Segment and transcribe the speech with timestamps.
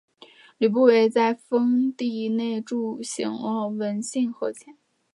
[0.57, 4.75] 吕不韦在封地内铸行了文信圜钱。